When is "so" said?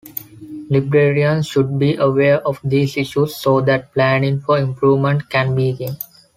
3.37-3.61